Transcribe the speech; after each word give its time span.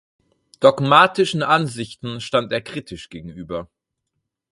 Dogmatischen 0.59 1.43
Ansichten 1.43 2.21
stand 2.21 2.51
er 2.51 2.61
kritisch 2.63 3.09
gegenüber. 3.09 3.69